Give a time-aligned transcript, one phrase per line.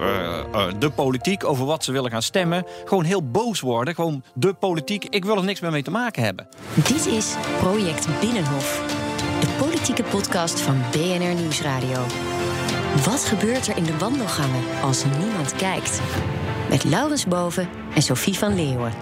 [0.00, 3.94] eh, eh, de politiek, over wat ze willen gaan stemmen, gewoon heel boos worden.
[3.94, 6.48] Gewoon de politiek, ik wil er niks meer mee te maken hebben.
[6.74, 8.82] Dit is Project Binnenhof,
[9.40, 12.02] de politieke podcast van BNR Nieuwsradio.
[13.04, 16.00] Wat gebeurt er in de wandelgangen als niemand kijkt?
[16.68, 18.92] Met Laurens Boven en Sophie van Leeuwen.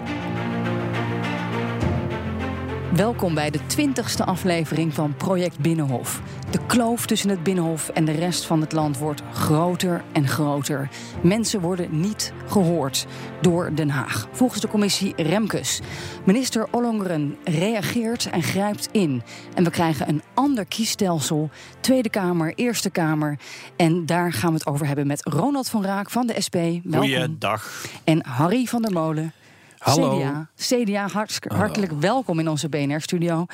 [2.95, 6.21] Welkom bij de twintigste aflevering van Project Binnenhof.
[6.51, 10.89] De kloof tussen het Binnenhof en de rest van het land wordt groter en groter.
[11.23, 13.05] Mensen worden niet gehoord
[13.41, 14.27] door Den Haag.
[14.31, 15.79] Volgens de commissie Remkes.
[16.25, 19.21] Minister Ollongren reageert en grijpt in.
[19.53, 21.49] En we krijgen een ander kiesstelsel.
[21.79, 23.39] Tweede Kamer, Eerste Kamer.
[23.75, 26.55] En daar gaan we het over hebben met Ronald van Raak van de SP.
[26.55, 26.99] Welkom.
[26.99, 27.85] Goeiedag.
[28.03, 29.33] En Harry van der Molen.
[29.77, 30.17] Hallo.
[30.17, 33.45] CDA, CDA hartst- hartelijk welkom in onze BNR-studio.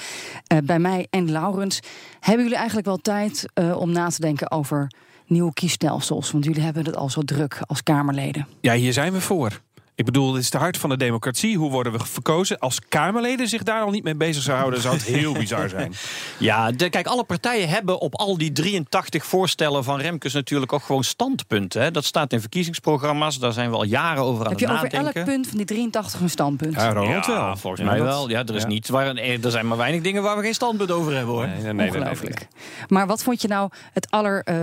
[0.47, 1.79] Eh, bij mij en Laurens.
[2.19, 4.91] Hebben jullie eigenlijk wel tijd eh, om na te denken over
[5.25, 6.31] nieuwe kiesstelsels?
[6.31, 8.47] Want jullie hebben het al zo druk als Kamerleden.
[8.61, 9.61] Ja, hier zijn we voor.
[9.95, 11.57] Ik bedoel, dit is de hart van de democratie.
[11.57, 12.59] Hoe worden we verkozen?
[12.59, 15.93] Als Kamerleden zich daar al niet mee bezig zouden houden, zou het heel bizar zijn.
[16.37, 20.83] Ja, de, kijk, alle partijen hebben op al die 83 voorstellen van Remkes natuurlijk ook
[20.83, 21.81] gewoon standpunten.
[21.81, 21.91] Hè.
[21.91, 24.89] Dat staat in verkiezingsprogramma's, daar zijn we al jaren over aan Heb je het over
[24.91, 25.15] nadenken.
[25.15, 26.73] elk punt van die 83 een standpunt?
[26.73, 27.57] Ja, Ronald ja, wel.
[27.57, 28.29] volgens mij wel.
[28.29, 28.67] Ja, er, is ja.
[28.67, 31.47] niet waar, er zijn maar weinig dingen waar we geen standpunt over hebben hoor.
[31.47, 32.47] Nee, nee, nee, nee, nee, Ongelooflijk.
[32.87, 34.43] Maar wat vond je nou het aller...
[34.43, 34.55] eh,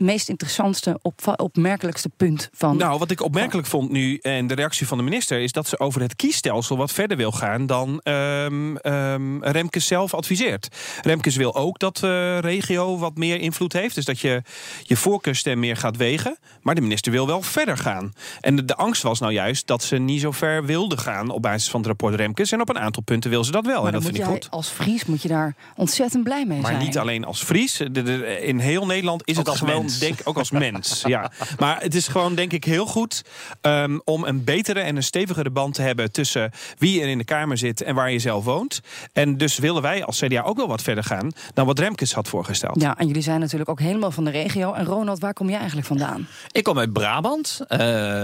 [0.00, 2.76] meest interessantste, opva- opmerkelijkste punt van...
[2.76, 5.78] Nou, wat ik opmerkelijk vond nu en de reactie van de minister is dat ze
[5.78, 10.68] over het kiesstelsel wat verder wil gaan dan ehm ehm, Remkes zelf adviseert.
[11.02, 14.42] Remkes wil ook dat eh regio wat meer invloed heeft, dus dat je
[14.82, 16.38] je voorkeurstem meer gaat wegen.
[16.62, 18.12] Maar de minister wil wel verder gaan.
[18.40, 21.42] En de, de angst was nou juist dat ze niet zo ver wilde gaan op
[21.42, 22.52] basis van het rapport Remkes.
[22.52, 23.76] En op een aantal punten wil ze dat wel.
[23.82, 24.50] maar en dat moet vind ik jij goed.
[24.50, 26.84] als Fries moet je daar ontzettend blij mee Maar zijn.
[26.84, 27.76] niet alleen als Fries.
[27.76, 29.98] De- de- in heel Nederland is Ook het gewoon, mens.
[29.98, 31.02] denk ook als mens.
[31.06, 31.30] ja.
[31.58, 33.22] Maar het is gewoon, denk ik, heel goed
[33.60, 37.24] ehm, om een betere en een stevigere band te hebben tussen wie er in de
[37.24, 38.80] Kamer zit en waar je zelf woont.
[39.12, 42.28] En dus willen wij als CDA ook wel wat verder gaan dan wat Remkes had
[42.28, 42.80] voorgesteld.
[42.80, 44.72] Ja, en jullie zijn natuurlijk ook helemaal van de regio.
[44.72, 46.26] En Ronald, waar kom jij eigenlijk vandaan?
[46.50, 47.78] Ik kom uit Brabant, eh,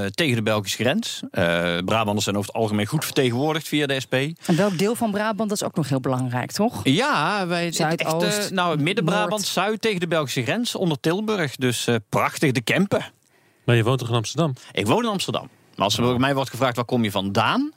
[0.05, 1.23] tegen de Belgische grens.
[1.31, 1.45] Eh,
[1.85, 4.15] Brabanders zijn over het algemeen goed vertegenwoordigd via de SP.
[4.47, 6.81] En welk deel van Brabant, dat is ook nog heel belangrijk, toch?
[6.85, 9.43] Ja, wij Zuidoost, het echte- nou, Midden-Brabant.
[9.47, 11.56] Zuid tegen de Belgische grens, onder Tilburg.
[11.57, 13.05] Dus eh, prachtig, de Kempen.
[13.65, 14.53] Maar je woont toch in Amsterdam?
[14.73, 15.49] Ik woon in Amsterdam.
[15.75, 17.73] Maar als er bij mij wordt gevraagd, waar kom je vandaan?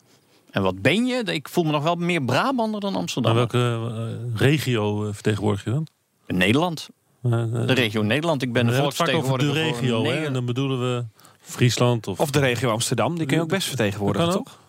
[0.51, 1.23] En wat ben je?
[1.23, 3.33] Ik voel me nog wel meer Brabander dan Maar Amsterdam.
[3.35, 5.87] welke eh, regio eh, vertegenwoordig je dan?
[6.27, 6.89] Nederland.
[7.21, 8.41] De regio Nederland.
[8.41, 10.25] Ik ben we de hebben het vaak over de regio, hè?
[10.25, 11.05] En dan bedoelen we
[11.41, 12.19] Friesland of...
[12.19, 14.59] Of de regio Amsterdam, die kun je ook best vertegenwoordigen, toch?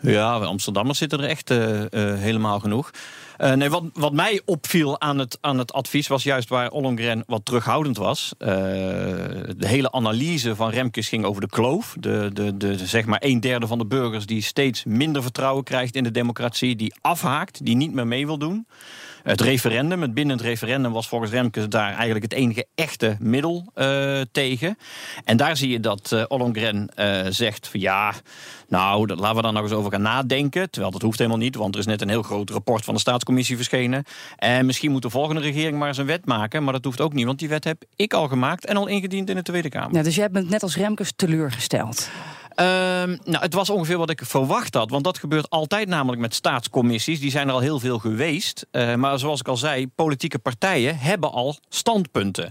[0.00, 1.48] Ja, Amsterdammers zitten er echt
[2.18, 2.90] helemaal genoeg.
[3.36, 7.24] Eh, nee, wat, wat mij opviel aan het, aan het advies was juist waar Ollongren
[7.26, 8.34] wat terughoudend was.
[8.38, 8.48] Eh,
[9.56, 11.96] de hele analyse van Remkes ging over de kloof.
[12.00, 15.96] De, de, de, zeg maar een derde van de burgers die steeds minder vertrouwen krijgt
[15.96, 16.76] in de democratie.
[16.76, 18.66] Die afhaakt, die niet meer mee wil doen.
[19.26, 24.20] Het referendum, het bindend referendum, was volgens Remkes daar eigenlijk het enige echte middel eh,
[24.32, 24.78] tegen.
[25.24, 28.14] En daar zie je dat eh Ollongren eh, zegt van ja,
[28.68, 30.70] nou, dat, laten we daar nog eens over gaan nadenken.
[30.70, 33.00] Terwijl dat hoeft helemaal niet, want er is net een heel groot rapport van de
[33.00, 34.04] staatscommissie verschenen.
[34.36, 36.64] En misschien moet de volgende regering maar eens een wet maken.
[36.64, 39.28] Maar dat hoeft ook niet, want die wet heb ik al gemaakt en al ingediend
[39.28, 39.96] in de Tweede Kamer.
[39.96, 42.10] Ja, dus jij bent net als Remkes teleurgesteld.
[42.56, 44.90] Ehm, nou, het was ongeveer wat ik verwacht had.
[44.90, 47.20] Want dat gebeurt altijd namelijk met staatscommissies.
[47.20, 48.66] Die zijn er al heel veel geweest.
[48.70, 52.50] Eh, maar zoals ik al zei, politieke partijen hebben al standpunten.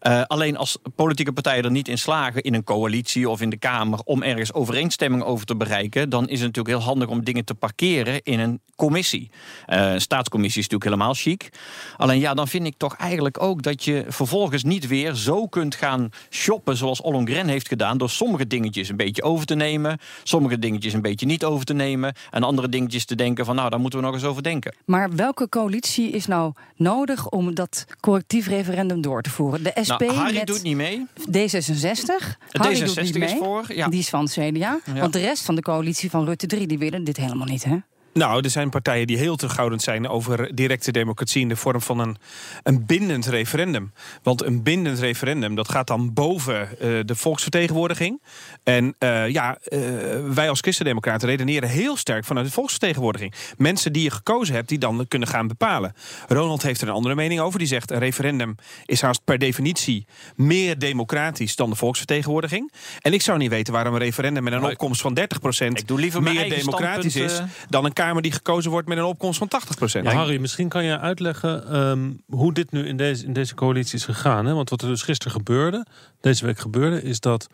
[0.00, 3.56] Eh, alleen als politieke partijen er niet in slagen in een coalitie of in de
[3.56, 7.44] Kamer om ergens overeenstemming over te bereiken, dan is het natuurlijk heel handig om dingen
[7.44, 9.30] te parkeren in een commissie.
[9.66, 11.48] Een staatscommissie is natuurlijk helemaal chic.
[11.96, 15.74] Alleen ja, dan vind ik toch eigenlijk ook dat je vervolgens niet weer zo kunt
[15.74, 20.58] gaan shoppen zoals Ollongren heeft gedaan, door sommige dingetjes een beetje over te nemen, sommige
[20.58, 23.80] dingetjes een beetje niet over te nemen en andere dingetjes te denken van nou, daar
[23.80, 24.74] moeten we nog eens over denken.
[24.84, 29.62] Maar welke coalitie is nou nodig om dat correctief referendum door te voeren?
[29.62, 31.06] De Nou, Harry doet niet mee.
[31.18, 32.36] D66.
[32.48, 33.36] Het Harry D66 doet niet is mee.
[33.36, 33.88] voor, ja.
[33.88, 34.48] Die is van het CDA.
[34.58, 34.80] Ja.
[35.00, 37.76] Want de rest van de coalitie van Rutte 3 die willen dit helemaal niet, hè?
[38.12, 41.98] Nou, er zijn partijen die heel terughoudend zijn over directe democratie in de vorm van
[41.98, 42.16] een,
[42.62, 43.92] een bindend referendum.
[44.22, 48.22] Want een bindend referendum, dat gaat dan boven uh, de volksvertegenwoordiging.
[48.62, 49.80] En uh, ja, uh,
[50.34, 53.34] wij als christendemocraten redeneren heel sterk vanuit de volksvertegenwoordiging.
[53.56, 55.94] Mensen die je gekozen hebt, die dan kunnen gaan bepalen.
[56.28, 57.58] Ronald heeft er een andere mening over.
[57.58, 58.54] Die zegt, een referendum
[58.84, 62.72] is haast per definitie meer democratisch dan de volksvertegenwoordiging.
[63.00, 65.22] En ik zou niet weten waarom een referendum met een opkomst van 30%
[66.20, 69.50] meer democratisch is dan een Kamer die gekozen wordt met een opkomst van
[69.98, 70.02] 80%.
[70.02, 73.98] Ja, Harry, misschien kan je uitleggen um, hoe dit nu in deze, in deze coalitie
[73.98, 74.46] is gegaan.
[74.46, 74.54] Hè?
[74.54, 75.86] Want wat er dus gisteren gebeurde,
[76.20, 77.46] deze week gebeurde, is dat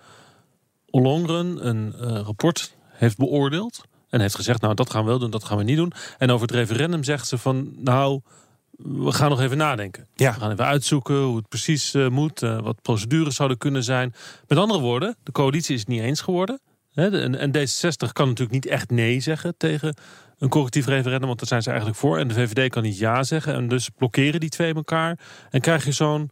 [0.90, 3.82] Ollongren een uh, rapport heeft beoordeeld.
[4.08, 5.92] En heeft gezegd, nou dat gaan we wel doen, dat gaan we niet doen.
[6.18, 8.20] En over het referendum zegt ze van, nou,
[8.76, 10.06] we gaan nog even nadenken.
[10.14, 10.34] Ja.
[10.34, 14.14] We gaan even uitzoeken hoe het precies uh, moet, uh, wat procedures zouden kunnen zijn.
[14.48, 16.60] Met andere woorden, de coalitie is het niet eens geworden.
[16.92, 17.20] Hè?
[17.20, 19.94] En, en D66 kan natuurlijk niet echt nee zeggen tegen
[20.38, 22.18] een correctief referendum, want daar zijn ze eigenlijk voor.
[22.18, 23.54] En de VVD kan niet ja zeggen.
[23.54, 25.18] En dus blokkeren die twee elkaar.
[25.50, 26.30] En krijg je zo'n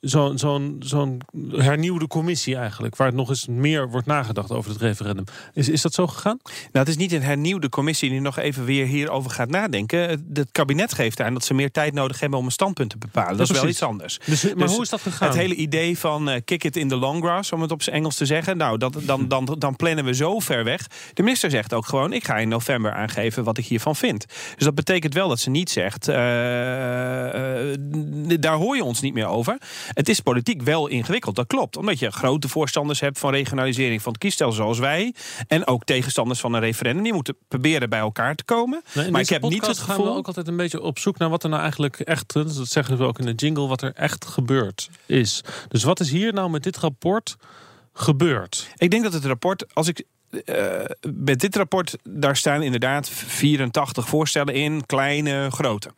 [0.00, 1.20] zo'n zo'n zo'n
[1.50, 5.24] hernieuwde commissie eigenlijk, waar het nog eens meer wordt nagedacht over het referendum.
[5.52, 6.38] Is, is dat zo gegaan?
[6.42, 10.00] Nou, het is niet een hernieuwde commissie die nog even weer hierover gaat nadenken.
[10.32, 13.36] Het kabinet geeft aan dat ze meer tijd nodig hebben om een standpunt te bepalen.
[13.36, 14.18] Dat is wel iets anders.
[14.24, 15.28] Dus, maar dus hoe is dat gegaan?
[15.28, 17.96] Het hele idee van uh, kick it in the long grass, om het op zijn
[17.96, 18.56] Engels te zeggen.
[18.56, 20.86] Nou, dat, dan, dan, dan plannen we zo ver weg.
[21.12, 24.26] De minister zegt ook gewoon, ik ga in november aangeven wat ik hiervan vind.
[24.28, 26.20] Dus dat betekent wel dat ze niet zegt, uh, uh,
[28.40, 29.58] daar hoor je ons niet meer over.
[29.92, 31.76] Het is politiek wel ingewikkeld, dat klopt.
[31.76, 35.14] Omdat je grote voorstanders hebt van regionalisering van het kiesstelsel zoals wij.
[35.46, 37.02] En ook tegenstanders van een referendum.
[37.02, 38.82] Die moeten proberen bij elkaar te komen.
[39.10, 39.96] maar ik heb niet het gevoel...
[39.96, 42.32] gaan we ook altijd een beetje op zoek naar wat er nou eigenlijk echt...
[42.32, 45.40] dat zeggen we ook in de jingle, wat er echt gebeurd is.
[45.68, 47.36] Dus wat is hier nou met dit rapport
[47.92, 48.70] gebeurd?
[48.76, 50.84] Ik denk dat het rapport, als ik uh,
[51.14, 55.90] met dit rapport, daar staan inderdaad 84 voorstellen in, kleine, grote.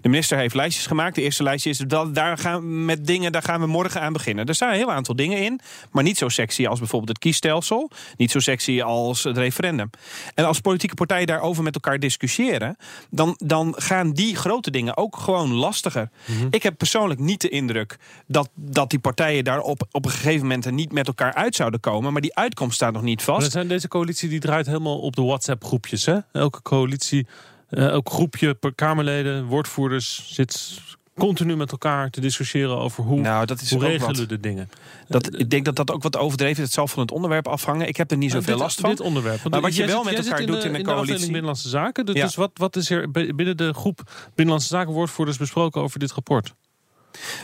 [0.00, 1.14] De minister heeft lijstjes gemaakt.
[1.14, 4.12] De eerste lijstje is dat daar gaan we met dingen, daar gaan we morgen aan
[4.12, 4.46] beginnen.
[4.46, 5.60] Er staan een heel aantal dingen in,
[5.90, 9.90] maar niet zo sexy als bijvoorbeeld het kiesstelsel, niet zo sexy als het referendum.
[10.34, 12.76] En als politieke partijen daarover met elkaar discussiëren,
[13.10, 16.10] dan, dan gaan die grote dingen ook gewoon lastiger.
[16.24, 16.46] Mhm.
[16.50, 17.96] Ik heb persoonlijk niet de indruk
[18.26, 21.80] dat, dat die partijen daar op, op een gegeven moment niet met elkaar uit zouden
[21.80, 25.22] komen, maar die uitkomst staat nog niet vast deze coalitie die draait helemaal op de
[25.22, 26.08] WhatsApp-groepjes.
[26.32, 27.26] Elke coalitie,
[27.70, 30.80] uh, elk groepje, per Kamerleden, woordvoerders zit
[31.18, 34.28] continu met elkaar te discussiëren over hoe, nou, dat is hoe regelen wat.
[34.28, 34.70] de dingen.
[35.08, 36.62] Dat, ik denk dat dat ook wat overdreven is.
[36.62, 37.88] Het zal van het onderwerp afhangen.
[37.88, 38.90] Ik heb er niet zoveel last van.
[38.90, 39.48] Dit onderwerp.
[39.48, 41.14] maar wat je wel met elkaar doet in, de, coalitie.
[41.14, 42.06] In Binnenlandse Zaken.
[42.06, 42.24] Dus, ja.
[42.24, 44.00] dus wat, wat is er binnen de groep
[44.34, 46.54] Binnenlandse Zaken woordvoerders besproken over dit rapport?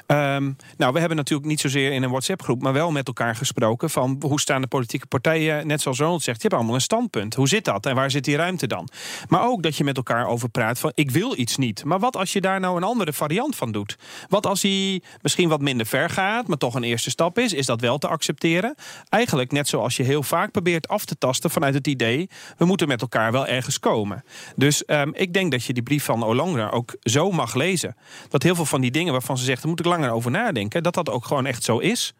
[0.06, 3.90] Um, nou, we hebben natuurlijk niet zozeer in een WhatsApp-groep, maar wel met elkaar gesproken
[3.90, 7.34] van hoe staan de politieke partijen, net zoals Ronald zegt, je hebt allemaal een standpunt.
[7.34, 8.88] Hoe zit dat en waar zit die ruimte dan?
[9.28, 11.84] Maar ook dat je met elkaar over praat van ik wil iets niet.
[11.84, 13.96] Maar wat als je daar nou een andere variant van doet?
[14.28, 17.52] Wat als die misschien wat minder ver gaat, maar toch een eerste stap is?
[17.52, 18.74] Is dat wel te accepteren?
[19.08, 22.88] Eigenlijk net zoals je heel vaak probeert af te tasten vanuit het idee, we moeten
[22.88, 24.24] met elkaar wel ergens komen.
[24.56, 27.96] Dus um, ik denk dat je die brief van Olanga ook zo mag lezen.
[28.28, 30.82] Dat heel veel van die dingen waarvan ze zegt daar moet ik langer over nadenken.
[30.82, 32.14] Dat dat ook gewoon echt zo is.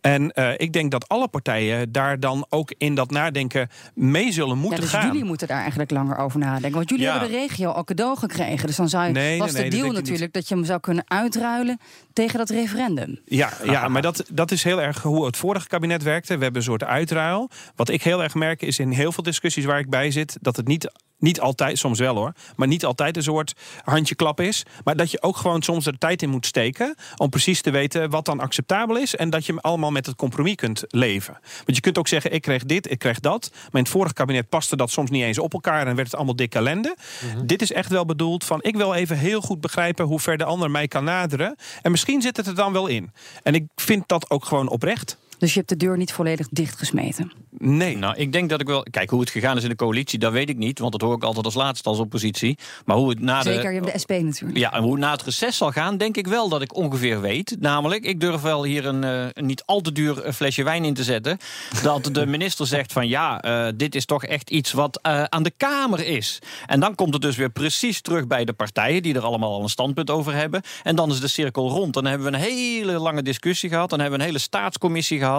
[0.00, 4.58] En uh, ik denk dat alle partijen daar dan ook in dat nadenken mee zullen
[4.58, 5.06] moeten ja, dus gaan.
[5.06, 6.72] jullie moeten daar eigenlijk langer over nadenken.
[6.72, 7.10] Want jullie ja.
[7.10, 8.66] hebben de regio al cadeau gekregen.
[8.66, 11.04] Dus dan zou je, nee, was nee, de deal natuurlijk dat je hem zou kunnen
[11.06, 11.78] uitruilen
[12.12, 13.20] tegen dat referendum.
[13.24, 16.36] Ja, ja maar dat, dat is heel erg hoe het vorige kabinet werkte.
[16.36, 17.50] We hebben een soort uitruil.
[17.76, 20.38] Wat ik heel erg merk is in heel veel discussies waar ik bij zit...
[20.40, 20.90] dat het niet
[21.22, 24.62] niet altijd, soms wel hoor, maar niet altijd een soort handjeklap is.
[24.84, 28.10] Maar dat je ook gewoon soms er tijd in moet steken om precies te weten
[28.10, 29.16] wat dan acceptabel is.
[29.16, 31.38] En dat je allemaal met het compromis kunt leven.
[31.42, 33.48] Want je kunt ook zeggen, ik kreeg dit, ik kreeg dat.
[33.52, 36.16] Maar in het vorige kabinet paste dat soms niet eens op elkaar en werd het
[36.16, 36.96] allemaal dikke ellende.
[37.34, 37.46] Mhm.
[37.46, 40.44] Dit is echt wel bedoeld van, ik wil even heel goed begrijpen hoe ver de
[40.44, 41.56] ander mij kan naderen.
[41.82, 43.12] En misschien zit het er dan wel in.
[43.42, 45.20] En ik vind dat ook gewoon oprecht.
[45.42, 47.32] Dus je hebt de deur niet volledig dichtgesmeten?
[47.58, 47.96] Nee.
[47.96, 48.86] Nou, ik denk dat ik wel.
[48.90, 50.78] Kijk, hoe het gegaan is in de coalitie, dat weet ik niet.
[50.78, 52.58] Want dat hoor ik altijd als laatste als oppositie.
[52.84, 54.58] Maar hoe het na Zeker, de, je hebt de SP natuurlijk.
[54.58, 57.20] Ja, en hoe het na het reces zal gaan, denk ik wel dat ik ongeveer
[57.20, 57.56] weet.
[57.60, 60.94] Namelijk, ik durf wel hier een, uh, niet al te duur eh, flesje wijn in
[60.94, 61.38] te zetten.
[61.82, 65.42] dat de minister zegt van ja, uh, dit is toch echt iets wat uh, aan
[65.42, 66.38] de Kamer is.
[66.66, 69.62] En dan komt het dus weer precies terug bij de partijen die er allemaal al
[69.62, 70.62] een standpunt over hebben.
[70.82, 71.94] En dan is de cirkel rond.
[71.94, 73.90] Dan hebben we een hele lange discussie gehad.
[73.90, 75.30] Dan hebben we een hele staatscommissie gehad.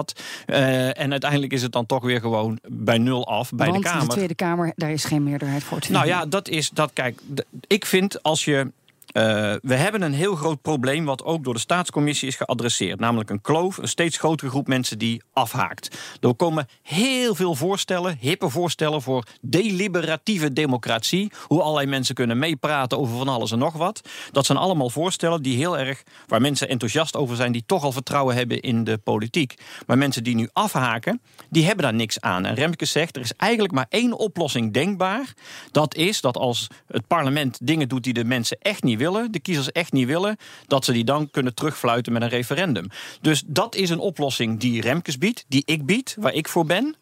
[0.46, 3.88] Uh, en uiteindelijk is het dan toch weer gewoon bij nul af bij Want de
[3.88, 4.06] Kamer.
[4.06, 6.06] de Tweede Kamer, daar is geen meerderheid voor te vinden.
[6.06, 6.90] Nou ja, dat is dat.
[6.92, 7.20] Kijk,
[7.66, 8.70] ik vind als je
[9.14, 9.22] Uh,
[9.62, 13.00] we hebben een heel groot probleem, wat ook door de staatscommissie is geadresseerd.
[13.00, 15.98] Namelijk een kloof, een steeds grotere groep mensen die afhaakt.
[16.20, 21.32] Er komen heel veel voorstellen, hippe voorstellen voor deliberatieve democratie.
[21.46, 24.00] Hoe allerlei mensen kunnen meepraten over van alles en nog wat.
[24.32, 27.92] Dat zijn allemaal voorstellen die heel erg, waar mensen enthousiast over zijn, die toch al
[27.92, 29.54] vertrouwen hebben in de politiek.
[29.86, 32.44] Maar mensen die nu afhaken, die hebben daar niks aan.
[32.44, 35.34] En Remke zegt, er is eigenlijk maar één oplossing denkbaar.
[35.70, 39.40] Dat is dat als het parlement dingen doet die de mensen echt niet willen, de
[39.40, 42.86] kiezers echt niet willen, dat ze die dan kunnen terugfluiten met een referendum.
[43.20, 46.96] Dus dat is een oplossing die Remkes biedt, die ik bied, waar ik voor ben.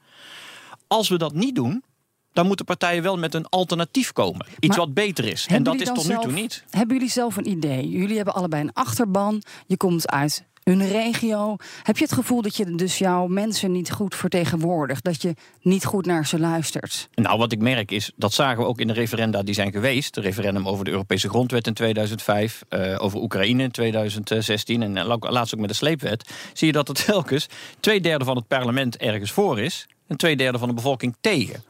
[0.87, 1.85] Als we dat niet doen,
[2.33, 4.47] dan moeten partijen wel met een alternatief komen.
[4.61, 5.47] Iets wat beter is.
[5.47, 6.65] En dat is tot nu toe niet.
[6.71, 7.89] Hebben jullie zelf een idee?
[7.89, 9.43] Jullie hebben allebei een achterban.
[9.67, 11.57] Je komt uit een regio.
[11.83, 15.05] Heb je het gevoel dat je dus jouw mensen niet goed vertegenwoordigt?
[15.05, 17.09] Dat je niet goed naar ze luistert?
[17.15, 20.15] Nou, wat ik merk is, dat zagen we ook in de referenda die zijn geweest.
[20.15, 24.97] De referendum over de Europese grondwet in 2005, uh, eh, over Oekraïne in 2016 en
[24.97, 26.33] uh, laatst ook met de sleepwet.
[26.53, 27.47] Zie je dat het telkens
[27.81, 31.63] twee derde van het parlement ergens voor is en twee derde van de bevolking tegen.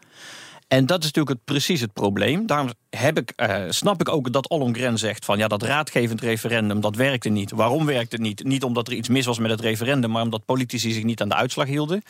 [0.73, 2.47] En dat is natuurlijk het, precies het probleem.
[2.47, 6.81] Daarom heb ik, uh, snap ik ook dat Ollongren zegt van ja, dat raadgevend referendum
[6.81, 7.50] dat werkte niet.
[7.50, 8.45] Waarom werkte het niet?
[8.45, 11.29] Niet omdat er iets mis was met het referendum, maar omdat politici zich niet aan
[11.29, 12.02] de uitslag hielden.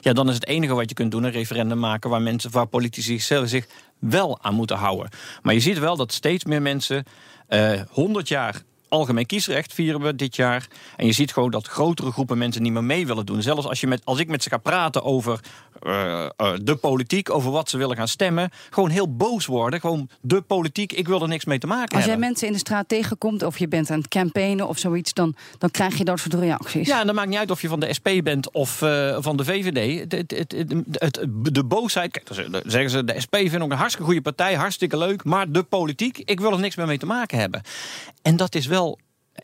[0.00, 2.66] Ja, dan is het enige wat je kunt doen een referendum maken waar mensen, waar
[2.66, 3.66] politici zich
[3.98, 5.10] wel aan moeten houden.
[5.42, 7.04] Maar je ziet wel dat steeds meer mensen
[7.48, 10.68] uh, eh, 100 jaar algemeen kiesrecht vieren we dit jaar.
[10.96, 13.42] En je ziet gewoon dat grotere groepen mensen niet meer mee willen doen.
[13.42, 15.40] Zelfs als, je met, als ik met ze ga praten over
[15.82, 19.80] uh, uh, de politiek, over wat ze willen gaan stemmen, gewoon heel boos worden.
[19.80, 22.10] Gewoon de politiek, ik wil er niks mee te maken als hebben.
[22.10, 25.12] Als jij mensen in de straat tegenkomt of je bent aan het campaignen of zoiets,
[25.12, 26.88] dan, dan krijg je dat soort reacties.
[26.88, 29.36] Ja, en dan maakt niet uit of je van de SP bent of uh, van
[29.36, 30.10] de VVD.
[30.12, 30.54] Het, het,
[30.90, 34.54] het, de boosheid, kijk, dan zeggen ze, de SP vindt ook een hartstikke goede partij,
[34.54, 37.62] hartstikke leuk, maar de politiek, ik wil er niks meer mee te maken hebben.
[38.22, 38.79] En dat is wel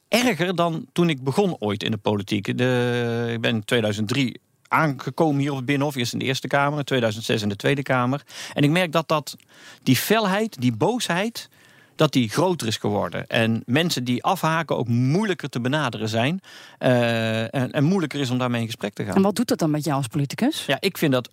[0.08, 2.58] erger dan toen ik begon ooit in de politiek.
[2.58, 5.94] De, ik ben in 2003 aangekomen hier op het Binnenhof.
[5.94, 8.22] Eerst in de Eerste Kamer, in 2006 in de Tweede Kamer.
[8.52, 9.36] En ik merk dat, dat
[9.82, 11.48] die felheid, die boosheid
[11.96, 13.26] dat die groter is geworden.
[13.26, 16.40] En mensen die afhaken ook moeilijker te benaderen zijn.
[16.78, 19.14] Uh, en, en, moeilijker is om daarmee in gesprek te gaan.
[19.14, 20.66] En wat doet dat dan met jou als politicus?
[20.66, 21.30] Ja, ik vind dat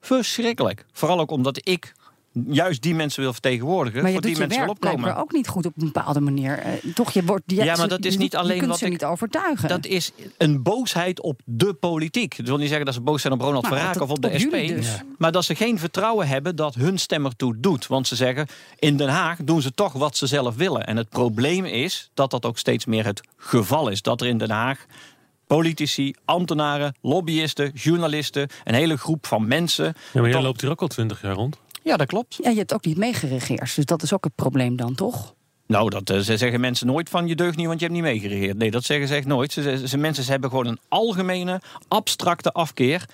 [0.00, 0.86] verschrikkelijk.
[0.92, 1.94] Vooral ook omdat ik
[2.48, 4.02] juist die mensen wil vertegenwoordigen.
[4.02, 5.16] Maar je voor die mensen wil opkomen.
[5.16, 6.58] ook niet goed op een bepaalde manier.
[6.58, 9.68] Uh, toch, je wordt, ja, maar dat is niet alleen wat ik, niet overtuigen.
[9.68, 12.36] Dat is een boosheid op de politiek.
[12.36, 14.50] Dat wil niet zeggen dat ze boos zijn op Ronald Verraak of op de SP.
[14.50, 14.88] Dus.
[15.18, 17.86] Maar dat ze geen vertrouwen hebben dat hun stem ertoe doet.
[17.86, 18.46] Want ze zeggen,
[18.78, 20.86] in Den Haag doen ze toch wat ze zelf willen.
[20.86, 24.02] En het probleem is dat dat ook steeds meer het geval is.
[24.02, 24.86] Dat er in Den Haag
[25.48, 29.94] politici, ambtenaren, lobbyisten, journalisten, een hele groep van mensen.
[30.12, 31.58] Ja, maar jij loopt hier ook al twintig jaar rond.
[31.88, 32.38] Ja, dat klopt.
[32.42, 33.74] Ja, je hebt ook niet meegeregeerd.
[33.74, 35.34] Dus dat is ook het probleem dan, toch?
[35.66, 38.06] Nou, dat uh, ze zeggen mensen nooit van je deugt niet, want je hebt niet
[38.06, 38.56] meegeregeerd.
[38.58, 39.52] Nee, dat zeggen ze echt nooit.
[39.52, 43.04] Ze, ze, mensen ze hebben gewoon een algemene, abstracte afkeer,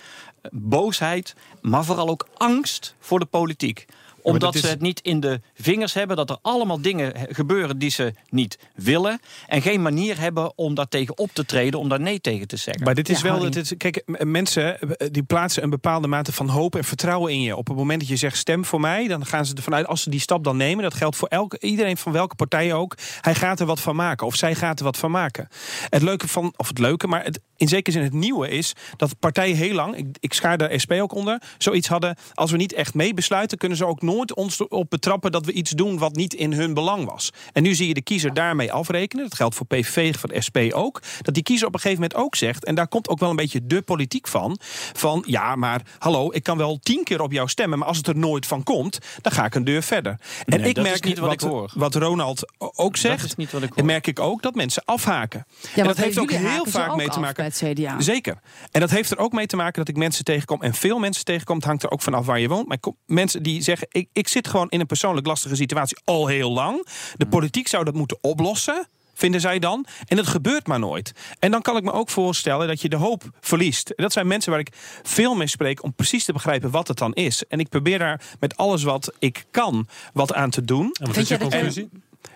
[0.50, 3.86] boosheid, maar vooral ook angst voor de politiek
[4.24, 6.16] omdat ze het niet in de vingers hebben.
[6.16, 9.20] Dat er allemaal dingen gebeuren die ze niet willen.
[9.46, 11.80] En geen manier hebben om daar tegen op te treden.
[11.80, 12.84] Om daar nee tegen te zeggen.
[12.84, 13.50] Maar dit is wel.
[13.50, 17.56] Dit, kijk, mensen eh, die plaatsen een bepaalde mate van hoop en vertrouwen in je.
[17.56, 19.08] Op het moment dat je zegt stem voor mij.
[19.08, 20.82] Dan gaan ze ervan uit als ze die stap dan nemen.
[20.82, 22.96] Dat geldt voor elke, iedereen van welke partij ook.
[23.20, 24.26] Hij gaat er wat van maken.
[24.26, 25.48] Of zij gaat er wat van maken.
[25.88, 26.52] Het leuke van.
[26.56, 27.06] Of het leuke.
[27.06, 28.72] Maar het, in zekere zin het nieuwe is.
[28.96, 29.96] Dat partijen heel lang.
[29.96, 31.42] Ik, ik schaar de SP ook onder.
[31.58, 32.16] Zoiets hadden.
[32.34, 33.58] Als we niet echt mee besluiten.
[33.58, 36.52] Kunnen ze ook nooit nooit ons op betrappen dat we iets doen wat niet in
[36.52, 37.30] hun belang was.
[37.52, 39.24] En nu zie je de kiezer daarmee afrekenen.
[39.24, 41.02] Dat geldt voor PVV, voor de SP ook.
[41.22, 43.36] Dat die kiezer op een gegeven moment ook zegt, en daar komt ook wel een
[43.36, 44.58] beetje de politiek van.
[44.92, 48.06] Van ja, maar hallo, ik kan wel tien keer op jou stemmen, maar als het
[48.06, 50.20] er nooit van komt, dan ga ik een deur verder.
[50.44, 51.72] En ik merk niet wat, wat, ik hoor.
[51.74, 53.20] wat Ronald ook zegt.
[53.20, 53.84] Dat is niet wat ik hoor.
[53.84, 55.46] merk ik ook dat mensen afhaken.
[55.74, 57.36] Ja, en dat heeft ook heel vaak mee te maken.
[57.36, 58.00] Bij het CDA.
[58.00, 58.38] Zeker.
[58.70, 60.62] En dat heeft er ook mee te maken dat ik mensen tegenkom.
[60.62, 61.56] En veel mensen tegenkom.
[61.56, 62.68] Het hangt er ook vanaf waar je woont.
[62.68, 66.50] Maar mensen die zeggen: ik, ik zit gewoon in een persoonlijk lastige situatie al heel
[66.50, 66.86] lang.
[67.16, 69.86] De politiek zou dat moeten oplossen vinden zij dan.
[70.06, 71.12] En het gebeurt maar nooit.
[71.38, 73.92] En dan kan ik me ook voorstellen dat je de hoop verliest.
[73.96, 77.12] dat zijn mensen waar ik veel mee spreek om precies te begrijpen wat het dan
[77.12, 77.44] is.
[77.48, 80.92] En ik probeer daar met alles wat ik kan wat aan te doen.
[81.00, 81.88] En wat is je conclusie?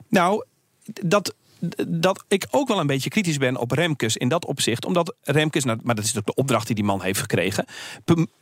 [0.08, 0.44] nou,
[0.84, 1.34] dat
[1.88, 4.85] dat ik ook wel een beetje kritisch ben op Remkes in dat opzicht.
[4.85, 7.65] Omdat Remkes, nou, maar dat is ook de opdracht die die man heeft gekregen,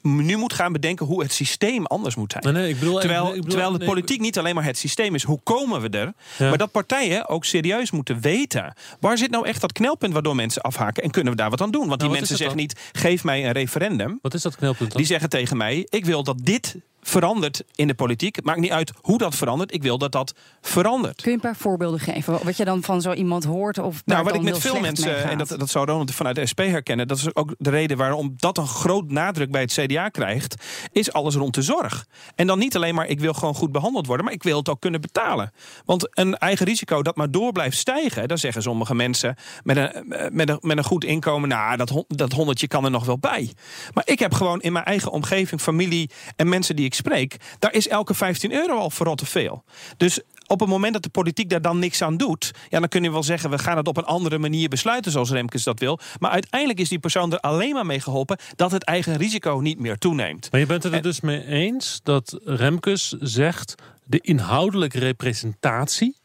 [0.03, 2.55] nu moet gaan bedenken hoe het systeem anders moet zijn.
[2.55, 5.23] Nee, ik bedoel, terwijl, ik bedoel, terwijl de politiek niet alleen maar het systeem is,
[5.23, 6.13] hoe komen we er?
[6.39, 8.75] Maar dat partijen ook serieus moeten weten.
[9.01, 11.03] Waar zit nou echt dat knelpunt waardoor mensen afhaken?
[11.03, 11.87] En kunnen we daar wat aan doen?
[11.87, 14.19] Want die nou, mensen zeggen niet, geef mij een referendum.
[14.23, 14.99] Wat is dat knelpunt dan?
[14.99, 18.45] Die zeggen tegen mij, ik wil dat dit verandert in de politiek.
[18.45, 19.75] Maakt niet uit hoe dat verandert.
[19.75, 21.23] Ik wil dat dat verandert.
[21.23, 22.39] Kun je een paar voorbeelden geven?
[22.45, 23.79] Wat je dan van zo iemand hoort?
[23.79, 26.61] Of nou, wat ik met veel mensen, en dat, dat zou Ronald vanuit de SP
[26.61, 30.55] herkennen, dat is ook de reden waarom dat een groot nadruk bij het CDA krijgt,
[30.93, 32.07] is alles rond de zorg.
[32.35, 34.69] En dan niet alleen maar ik wil gewoon goed behandeld worden, maar ik wil het
[34.69, 35.53] ook kunnen betalen.
[35.85, 40.15] Want een eigen risico dat maar door blijft stijgen, dan zeggen sommige mensen met een,
[40.33, 43.53] met een, met een goed inkomen, nou, dat, dat honderdje kan er nog wel bij.
[43.95, 47.73] Maar ik heb gewoon in mijn eigen omgeving, familie en mensen die ik spreek, daar
[47.73, 49.65] is elke 15 euro al verrot te veel.
[49.97, 53.03] Dus op het moment dat de politiek daar dan niks aan doet, ja, dan kun
[53.03, 55.99] je wel zeggen: we gaan het op een andere manier besluiten zoals Remkes dat wil.
[56.19, 59.79] Maar uiteindelijk is die persoon er alleen maar mee geholpen dat het eigen risico niet
[59.79, 60.51] meer toeneemt.
[60.51, 63.75] Maar je bent het er dus mee eens dat Remkes zegt:
[64.05, 66.17] de inhoudelijke representatie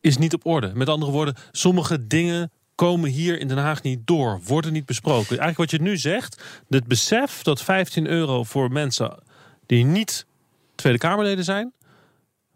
[0.00, 0.72] is niet op orde.
[0.74, 5.38] Met andere woorden, sommige dingen komen hier in Den Haag niet door, worden niet besproken.
[5.38, 9.22] Eigenlijk wat je nu zegt, het besef dat 15 euro voor mensen
[9.68, 10.26] die niet
[10.74, 11.72] Tweede Kamerleden zijn,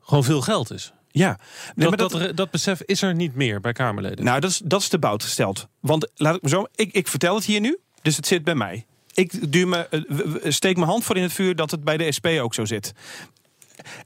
[0.01, 0.93] gewoon veel geld is.
[1.09, 1.39] Ja,
[1.75, 4.25] dat, dat, dat, besef is er niet meer bij Kamerleden.
[4.25, 5.67] Nou, dat is, dat is te bout gesteld.
[5.81, 8.55] Want laat ik me zo, ik, ik vertel het hier nu, dus het zit bij
[8.55, 8.87] mij.
[9.15, 12.13] Ik duur me, eh, steek mijn hand voor in het vuur dat het bij de
[12.17, 12.93] SP ook zo zit.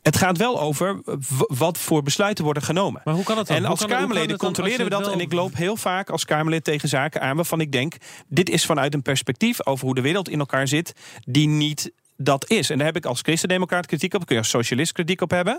[0.03, 1.01] Het gaat wel over
[1.47, 3.01] wat voor besluiten worden genomen.
[3.05, 3.57] Maar hoe kan het dan?
[3.57, 5.13] En als Kamerleden controleren we dat.
[5.13, 7.97] En ik loop heel vaak als Kamerlid tegen zaken aan waarvan ik denk:
[8.29, 10.93] dit is vanuit een perspectief over hoe de wereld in elkaar zit,
[11.25, 12.71] die niet dat is.
[12.71, 14.27] En daar heb ik als christendemocraat kritiek op.
[14.27, 15.59] Kun je als socialist kritiek op hebben.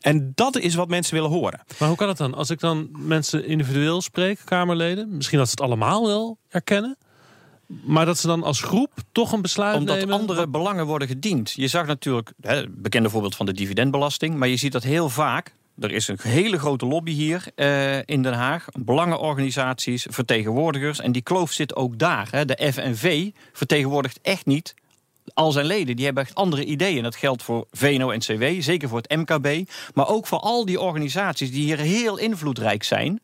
[0.00, 1.60] En dat is wat mensen willen horen.
[1.78, 2.34] Maar hoe kan het dan?
[2.34, 5.16] Als ik dan mensen individueel spreek, Kamerleden...
[5.16, 6.96] misschien dat ze het allemaal wel herkennen...
[7.84, 10.14] Maar dat ze dan als groep toch een besluit Omdat nemen?
[10.14, 11.52] Omdat andere belangen worden gediend.
[11.52, 14.36] Je zag natuurlijk, het bekende voorbeeld van de dividendbelasting...
[14.36, 18.22] maar je ziet dat heel vaak er is een hele grote lobby hier uh, in
[18.22, 18.66] Den Haag.
[18.78, 21.00] Belangenorganisaties, vertegenwoordigers.
[21.00, 22.28] En die kloof zit ook daar.
[22.30, 22.44] Hè.
[22.44, 24.74] De FNV vertegenwoordigt echt niet
[25.34, 27.02] al zijn leden die hebben echt andere ideeën.
[27.02, 29.70] Dat geldt voor VNO-NCW, zeker voor het MKB.
[29.94, 33.20] Maar ook voor al die organisaties die hier heel invloedrijk zijn.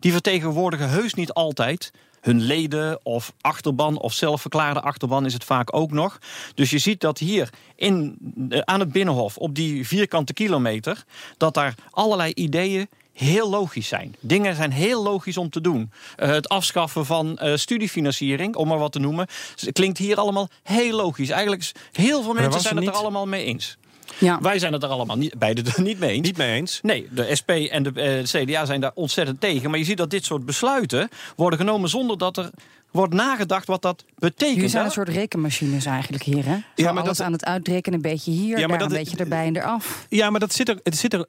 [0.00, 5.76] Die vertegenwoordigen heus niet altijd hun leden of achterban of zelfverklaarde achterban is het vaak
[5.76, 6.18] ook nog.
[6.54, 8.16] Dus je ziet dat hier in,
[8.48, 11.04] eh, aan het Binnenhof op die vierkante kilometer...
[11.36, 14.14] dat daar allerlei ideeën heel logisch zijn.
[14.20, 15.90] Dingen zijn heel logisch om te doen.
[16.18, 19.26] Uh, het afschaffen van uh, studiefinanciering, om maar wat te noemen,
[19.72, 21.30] klinkt hier allemaal heel logisch.
[21.30, 23.78] Eigenlijk heel veel mensen zijn het er allemaal mee eens.
[24.18, 24.40] Ja.
[24.40, 26.26] Wij zijn het er allemaal niet, beide niet mee eens.
[26.26, 26.80] Niet mee eens?
[26.82, 27.92] Nee, de SP en de,
[28.34, 29.70] uh, CDA zijn daar ontzettend tegen.
[29.70, 32.50] Maar je ziet dat dit soort besluiten worden genomen zonder dat er
[32.90, 34.54] wordt nagedacht wat dat betekent.
[34.54, 36.54] Jullie zijn een soort rekenmachines eigenlijk hier, hè?
[36.54, 39.04] Zo ja, maar dat aan het uitrekenen, een beetje hier, ja, maar daar dat, een
[39.04, 40.06] beetje erbij en eraf.
[40.08, 41.26] Ja, maar dat zit er, het zit er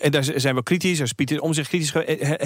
[0.00, 1.92] en daar zijn we kritisch, er Pieter om zich kritisch,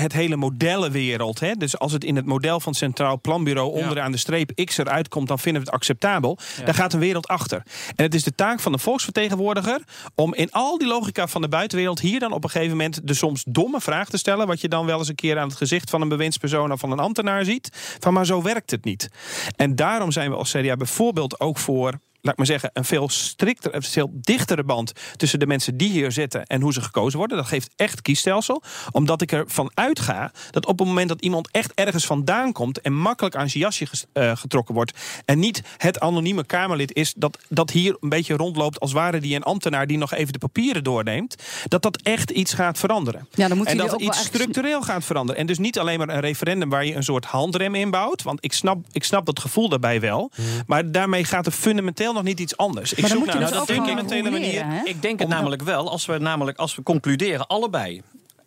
[0.03, 1.41] het hele modellenwereld.
[1.41, 1.53] Hè?
[1.55, 5.09] Dus als het in het model van het Centraal Planbureau onderaan de streep X eruit
[5.09, 6.39] komt, dan vinden we het acceptabel.
[6.65, 7.63] Daar gaat een wereld achter.
[7.97, 9.81] En het is de taak van de volksvertegenwoordiger
[10.15, 13.15] om in al die logica van de buitenwereld hier dan op een gegeven moment de
[13.15, 15.91] soms domme vraag te stellen, wat je dan wel eens een keer aan het gezicht
[15.91, 17.97] van een bewindspersoon of van een ambtenaar ziet.
[17.99, 19.09] Van maar zo werkt het niet.
[19.57, 23.09] En daarom zijn we als CDA bijvoorbeeld ook voor laat ik maar zeggen, een veel
[23.09, 27.19] strikter, een veel dichtere band tussen de mensen die hier zitten en hoe ze gekozen
[27.19, 27.37] worden.
[27.37, 28.63] Dat geeft echt kiesstelsel.
[28.91, 32.95] Omdat ik ervan uitga dat op het moment dat iemand echt ergens vandaan komt en
[32.95, 34.93] makkelijk aan zijn jasje uh, getrokken wordt.
[35.25, 39.37] En niet het anonieme Kamerlid is dat, dat hier een beetje rondloopt als ware die
[39.37, 41.35] een ambtenaar die nog even de papieren doorneemt.
[41.65, 43.29] Dat dat echt iets gaat veranderen.
[43.31, 45.41] Ja, dan moet en dat ook iets structureel gaat veranderen.
[45.41, 48.23] En dus niet alleen maar een referendum waar je een soort handrem inbouwt.
[48.23, 50.31] Want ik snap, ik snap dat gevoel daarbij wel.
[50.37, 50.47] Mhm.
[50.67, 52.93] Maar daarmee gaat er fundamenteel nog niet iets anders.
[52.93, 54.67] Ik maar zoek naar dus dat fundamentele manier.
[54.85, 58.03] Ik denk het namelijk wel, als we namelijk als we concluderen, allebei.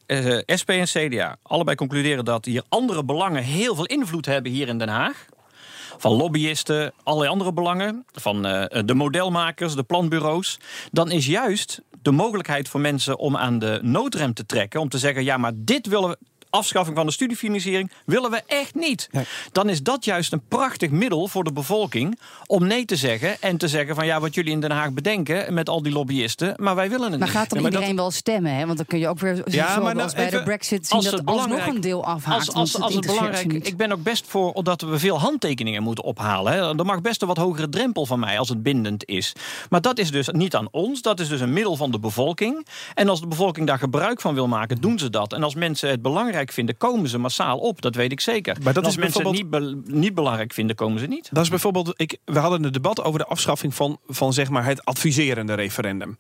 [0.08, 4.52] Uh, eh, SP en CDA, allebei concluderen dat hier andere belangen heel veel invloed hebben
[4.52, 5.26] hier in Den Haag
[5.98, 10.60] van lobbyisten, allerlei andere belangen, van uh, de modelmakers, de planbureaus,
[10.92, 14.98] dan is juist de mogelijkheid voor mensen om aan de noodrem te trekken, om te
[14.98, 16.18] zeggen: ja, maar dit willen we
[16.52, 19.10] afschaffing van de studiefinanciering willen we echt niet.
[19.52, 23.58] Dan is dat juist een prachtig middel voor de bevolking om nee te zeggen en
[23.58, 26.76] te zeggen van ja, wat jullie in Den Haag bedenken met al die lobbyisten, maar
[26.76, 27.34] wij willen het maar niet.
[27.34, 28.56] Maar gaat dan iedereen wel stemmen?
[28.56, 28.66] Hè?
[28.66, 31.68] Want dan kun je ook weer ja, maar nou, bij de Brexit zien dat alsnog
[31.68, 32.38] een deel afhaakt.
[32.38, 36.04] Als, als, als het, belangrijk, ik ben ook best voor dat we veel handtekeningen moeten
[36.04, 36.54] ophalen.
[36.54, 36.78] Hè.
[36.78, 39.34] Er mag best een wat hogere drempel van mij als het bindend is.
[39.70, 41.02] Maar dat is dus niet aan ons.
[41.02, 42.68] Dat is dus een middel van de bevolking.
[42.94, 45.34] En als de bevolking daar gebruik van wil maken, doen ze dat.
[45.34, 47.82] En als mensen het belangrijk vinden, komen ze massaal op.
[47.82, 48.58] Dat weet ik zeker.
[48.64, 51.30] Maar dat als is mensen het niet, niet belangrijk vinden, komen ze niet.
[51.32, 54.66] Dat is bijvoorbeeld, ik, we hadden een debat over de afschaffing van, van zeg maar
[54.66, 56.18] het adviserende referendum.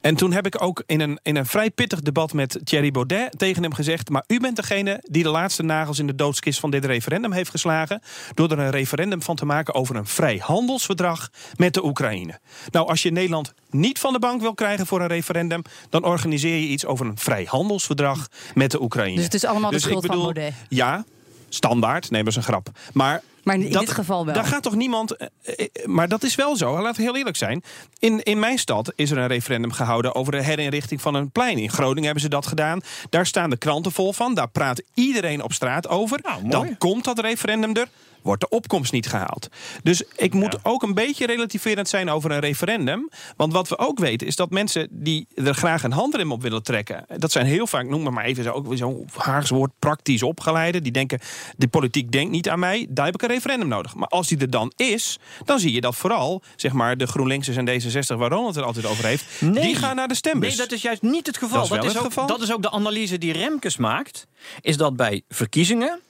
[0.00, 3.38] En toen heb ik ook in een, in een vrij pittig debat met Thierry Baudet
[3.38, 6.70] tegen hem gezegd: Maar u bent degene die de laatste nagels in de doodskist van
[6.70, 8.02] dit referendum heeft geslagen.
[8.34, 12.38] door er een referendum van te maken over een vrij handelsverdrag met de Oekraïne.
[12.70, 16.56] Nou, als je Nederland niet van de bank wil krijgen voor een referendum, dan organiseer
[16.56, 19.14] je iets over een vrijhandelsverdrag met de Oekraïne.
[19.16, 20.54] Dus het is allemaal de Dus ik schuld van bedoel, Baudet.
[20.68, 21.04] Ja,
[21.48, 22.10] standaard.
[22.10, 22.68] Nee, dat is een grap.
[22.92, 24.34] Maar Maar in, dat- dit geval wel.
[24.34, 25.16] daar gaat toch niemand.
[25.16, 26.80] eh, eh, Maar dat is wel zo.
[26.82, 27.62] Laten we heel eerlijk zijn.
[27.98, 31.58] In, in mijn stad is er een referendum gehouden over de herinrichting van een plein.
[31.58, 32.80] In Groningen hebben ze dat gedaan.
[33.10, 34.34] Daar staan de kranten vol van.
[34.34, 36.18] Daar praat iedereen op straat over.
[36.22, 36.48] Nou.
[36.48, 37.88] Dan komt dat referendum er.
[38.24, 39.48] Wordt de opkomst niet gehaald.
[39.82, 43.08] Dus ik moet ook een beetje relativerend zijn over een referendum.
[43.36, 46.62] Want wat we ook weten is dat mensen die er graag een handrem op willen
[46.62, 47.04] trekken.
[47.16, 50.82] Dat zijn heel vaak, noem maar, maar even zo- zo'n Haags woord, praktisch opgeleiden.
[50.82, 51.20] Die denken,
[51.56, 52.86] de politiek denkt niet aan mij.
[52.88, 53.94] Daar heb ik een referendum nodig.
[53.94, 57.56] Maar als die er dan is, dan zie je dat vooral zeg maar, de GroenLinksers
[57.56, 59.24] en D66, waar Ronald het altijd over heeft.
[59.40, 59.52] Nee.
[59.64, 60.48] Die gaan naar de stembus.
[60.48, 61.56] Nee, dat is juist niet het geval.
[61.56, 62.26] Dat is wel het ook, geval.
[62.26, 64.26] dat is ook de analyse die Remkes maakt.
[64.60, 66.00] Is dat bij verkiezingen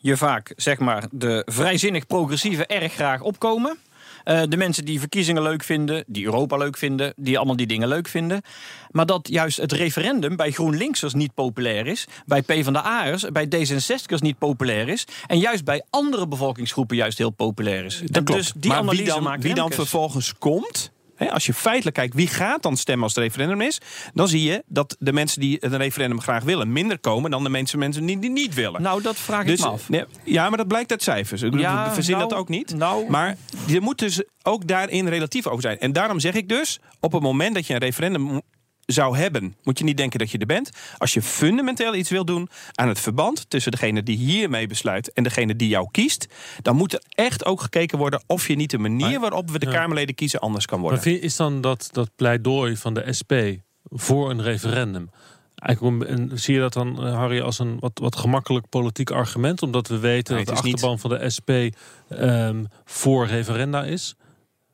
[0.00, 3.78] je vaak zeg maar, de vrijzinnig progressieve erg graag opkomen.
[4.24, 7.88] Eh, de mensen die verkiezingen leuk vinden, die Europa leuk vinden, die allemaal die dingen
[7.88, 8.42] leuk vinden.
[8.90, 14.38] Maar dat juist het referendum bij GroenLinksers niet populair is, bij PvdA'ers, bij D66'ers niet
[14.38, 15.06] populair is.
[15.26, 18.02] En juist bij andere bevolkingsgroepen juist heel populair is.
[18.04, 18.42] Dat klopt.
[18.42, 20.90] Dus die maar wie analyse dan, maakt wie dan vervolgens komt.
[21.28, 23.78] Als je feitelijk kijkt wie gaat dan stemmen als het referendum is.
[24.14, 26.72] dan zie je dat de mensen die een referendum graag willen.
[26.72, 28.82] minder komen dan de mensen, mensen die die niet willen.
[28.82, 29.88] Nou, dat vraag Dus, ik me af.
[29.88, 31.42] nee, ja, maar dat blijkt uit cijfers.
[31.42, 32.74] Ik Ja, we verzinnen nou, dat ook niet.
[32.74, 33.10] nou.
[33.10, 35.78] Maar je moet dus ook daarin relatief over zijn.
[35.78, 38.40] En daarom zeg ik dus, op het moment dat je een referendum
[38.92, 40.70] zou hebben, moet je niet denken dat je er bent.
[40.98, 45.22] Als je fundamenteel iets wil doen aan het verband tussen degene die hiermee besluit en
[45.22, 46.26] degene die jou kiest,
[46.62, 49.66] dan moet er echt ook gekeken worden of je niet de manier waarop we de
[49.66, 49.72] ja.
[49.72, 51.00] Kamerleden kiezen anders kan worden.
[51.04, 53.32] Maar is dan dat, dat pleidooi van de SP
[53.84, 55.10] voor een referendum...
[55.54, 59.62] Eigenlijk, zie je dat dan, eh, Harry, als een wat, wat gemakkelijk politiek argument?
[59.62, 61.50] Omdat we weten Nee, dat de is niet- achterban van de SP
[62.08, 64.14] ehm, voor referenda is.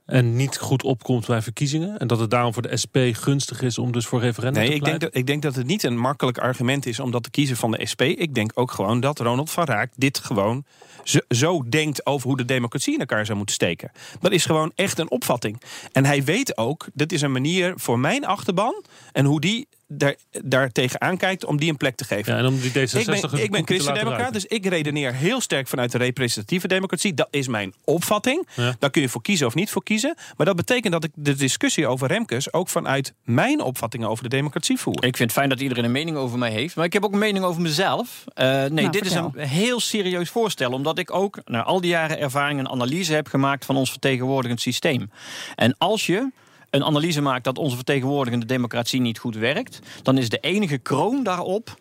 [0.06, 1.98] En niet goed opkomt bij verkiezingen.
[1.98, 4.74] En dat het daarom voor de SP gunstig is om dus voor referenda Nee, te
[4.74, 5.08] ik denk, pleiten.
[5.08, 7.70] dat, ik denk dat het niet een makkelijk argument is om dat te kiezen van
[7.70, 8.02] de SP.
[8.02, 10.64] Ik denk ook gewoon dat Ronald van Raak dit gewoon
[11.04, 13.90] zo, zo denkt over hoe de democratie in elkaar zou moeten steken.
[14.20, 15.62] Dat is gewoon echt een opvatting.
[15.92, 20.14] En hij weet ook, dit is een manier voor mijn achterban en hoe die daar,
[20.44, 22.32] daar tegenaan kijkt om die een plek te geven.
[22.32, 25.68] Ja, en om die D66 Ik ben, ik ben christendemocraat, dus ik redeneer heel sterk
[25.68, 27.14] vanuit de representatieve democratie.
[27.14, 28.48] Dat is mijn opvatting.
[28.54, 28.76] Ja.
[28.78, 30.14] Daar kun je voor kiezen of niet voor kiezen.
[30.36, 34.28] Maar dat betekent dat ik de discussie over Remkes ook vanuit mijn opvattingen over de
[34.28, 34.94] democratie voer.
[34.94, 36.76] Ik vind het fijn dat iedereen een mening over mij heeft.
[36.76, 38.24] Maar ik heb ook een mening over mezelf.
[38.34, 40.72] Eh, nee, Nou, dit is een heel serieus voorstel.
[40.72, 44.60] Omdat ik ook na al die jaren ervaring een analyse heb gemaakt van ons vertegenwoordigend
[44.60, 45.10] systeem.
[45.54, 46.30] En als je
[46.76, 51.22] een analyse maakt dat onze vertegenwoordigende democratie niet goed werkt, dan is de enige kroon
[51.22, 51.78] daarop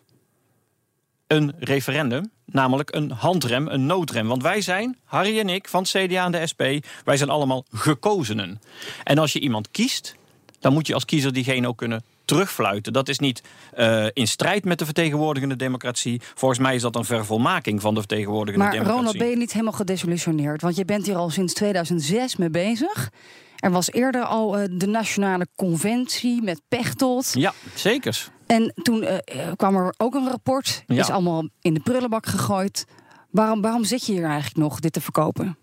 [1.26, 2.30] een referendum.
[2.44, 4.28] Namelijk een handrem, een noodrem.
[4.28, 6.62] Want wij zijn, Harry en ik, van het CDA en de SP,
[7.04, 8.60] wij zijn allemaal gekozenen.
[9.04, 10.16] En als je iemand kiest,
[10.60, 12.92] dan moet je als kiezer diegene ook kunnen terugfluiten.
[12.92, 16.20] Dat is niet eh, in strijd met de vertegenwoordigende democratie.
[16.34, 19.00] Volgens mij is dat een vervolmaking van de vertegenwoordigende Maar democratie.
[19.00, 20.62] Ronald, ben je niet helemaal gedesillusioneerd?
[20.62, 23.10] Want je bent hier al sinds 2006 mee bezig.
[23.56, 27.30] Er was eerder al eh, de nationale conventie met Pechtold.
[27.34, 28.28] Ja, zeker.
[28.46, 30.82] En toen eh, eh, kwam er ook een rapport.
[30.86, 31.00] Ja.
[31.00, 32.84] Is allemaal in de prullenbak gegooid.
[33.30, 35.58] Waarom, waarom zit je hier eigenlijk nog dit te verkopen?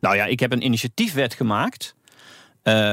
[0.00, 1.94] Nou ja, ik heb een initiatiefwet gemaakt.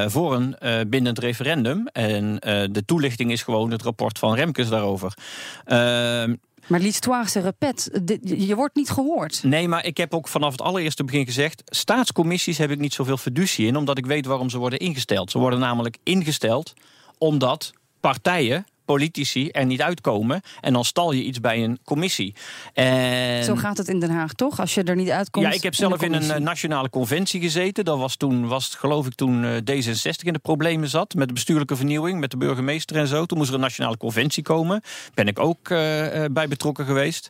[0.07, 1.88] voor een eh, bindend referendum.
[1.88, 2.36] En
[2.71, 5.13] de toelichting is gewoon het rapport van Remkes daarover.
[6.67, 8.01] Maar l'histoire se répète.
[8.21, 9.43] Je wordt niet gehoord.
[9.43, 11.62] Nee, maar ik heb ook vanaf het allereerste begin gezegd...
[11.65, 13.75] staatscommissies heb ik niet zoveel fiducie in...
[13.75, 15.32] omdat ik weet waarom ze worden ingesteld.
[15.32, 16.73] Ze worden namelijk ingesteld
[17.17, 20.41] omdat partijen, politici er niet uitkomen...
[20.62, 22.36] en dan stal je iets bij een commissie.
[22.73, 23.43] En...
[23.43, 24.60] Zo gaat het in Den Haag, toch?
[24.60, 25.45] Als je er niet uitkomt.
[25.45, 27.86] Ja, ik heb zelf in een eh, nationale conventie gezeten.
[27.86, 31.13] Dat was toen, was het, geloof ik, toen eh, D66 in de problemen zat.
[31.13, 33.26] Met de bestuurlijke vernieuwing, met de burgemeester en zo.
[33.26, 34.82] Toen moest er een nationale conventie komen.
[35.13, 35.78] Ben ik ook eh,
[36.32, 37.30] bij betrokken geweest.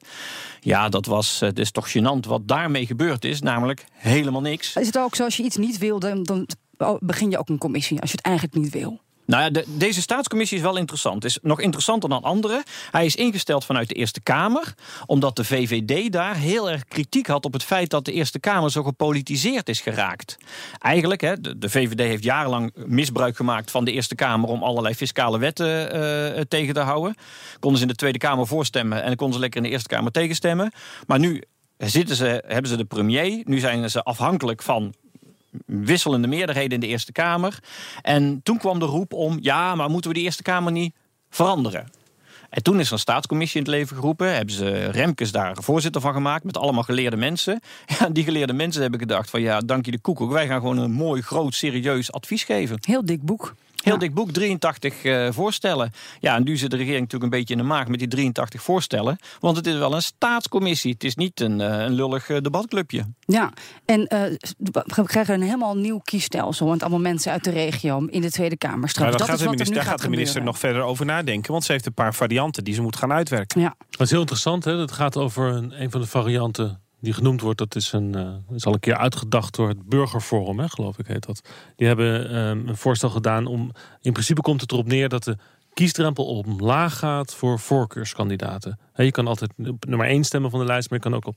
[0.59, 3.41] Ja, dat was, is toch gênant wat daarmee gebeurd is.
[3.41, 4.75] Namelijk helemaal niks.
[4.75, 6.47] Is het ook zo als je iets niet wil, dan, dan
[6.99, 8.01] begin je ook een commissie.
[8.01, 8.99] Als je het eigenlijk niet wil.
[9.27, 11.25] Nou ja, de- deze staatscommissie is wel interessant.
[11.25, 12.63] Is nog interessanter dan andere.
[12.91, 14.73] Hij is ingesteld vanuit de Eerste Kamer.
[15.05, 18.71] Omdat de VVD daar heel erg kritiek had op het feit dat de Eerste Kamer
[18.71, 20.37] zo gepolitiseerd is geraakt.
[20.79, 25.39] Eigenlijk, hè, de, VVD heeft jarenlang misbruik gemaakt van de Eerste Kamer om allerlei fiscale
[25.39, 27.15] wetten eh, tegen te houden.
[27.59, 29.89] Konden ze in de Tweede Kamer voorstemmen en dan konden ze lekker in de Eerste
[29.89, 30.71] Kamer tegenstemmen.
[31.07, 31.43] Maar nu
[31.77, 33.41] zitten ze, hebben ze de premier.
[33.43, 34.93] Nu zijn ze afhankelijk van
[35.65, 37.59] wisselende meerderheden in de Eerste Kamer.
[38.01, 40.95] En toen kwam de roep om, ja, maar moeten we de Eerste Kamer niet
[41.29, 41.87] veranderen?
[42.49, 44.35] En toen is er een staatscommissie in het leven geroepen.
[44.35, 46.43] Hebben ze Remkes daar voorzitter van gemaakt.
[46.43, 47.59] Met allemaal geleerde mensen.
[47.99, 50.31] Ja, die geleerde mensen hebben gedacht van ja, dank je de koekoek.
[50.31, 52.77] Wij gaan gewoon een mooi, groot, serieus advies geven.
[52.81, 53.55] Heel dik boek.
[53.87, 53.99] Heel Ja.
[54.01, 55.91] dik boek, 83 eh, voorstellen.
[56.19, 58.61] Ja, en nu zit de regering natuurlijk een beetje in de maag met die 83
[58.61, 59.17] voorstellen.
[59.39, 60.91] Want het is wel een staatscommissie.
[60.93, 63.05] Het is niet een, eh, een lullig eh, debatclubje.
[63.19, 63.51] Ja,
[63.85, 64.21] en eh,
[64.93, 66.67] we krijgen een helemaal nieuw kiesstelsel.
[66.67, 69.09] Want allemaal mensen uit de regio in de Tweede Kamer straks.
[69.09, 70.61] Maar dat gaat wat er minister, nu daar gaat de minister gebeuren.
[70.61, 71.51] nog verder over nadenken.
[71.51, 73.61] Want ze heeft een paar varianten die ze moet gaan uitwerken.
[73.61, 74.63] Ja, Dat is heel interessant.
[74.63, 74.77] Hè?
[74.77, 77.57] Het gaat over een, een van de varianten die genoemd wordt.
[77.57, 81.07] Dat is, een, eh, is al een keer uitgedacht door het Burgerforum, hè, geloof ik
[81.07, 81.41] heet dat.
[81.75, 83.71] Die hebben ehm, een voorstel gedaan om...
[84.01, 85.37] In principe komt het erop neer dat de
[85.73, 88.79] kiesdrempel omlaag gaat voor voorkeurskandidaten.
[88.95, 91.35] Je kan altijd op nummer één stemmen van de lijst, maar je kan ook op